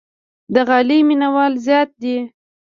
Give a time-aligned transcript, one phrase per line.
[0.53, 2.17] د غالۍ مینوال زیات دي.